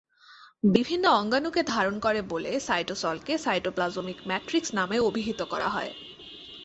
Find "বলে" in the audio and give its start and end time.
2.23-2.51